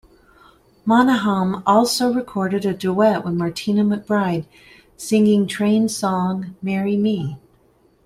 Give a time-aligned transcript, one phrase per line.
[0.83, 4.47] Monahan also recorded a duet with Martina McBride,
[4.97, 7.37] singing Train's song "Marry Me".